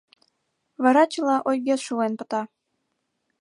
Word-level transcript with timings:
Вара 0.83 1.03
чыла 1.13 1.35
ойгет 1.49 1.79
шулен 1.85 2.13
пыта. 2.19 2.41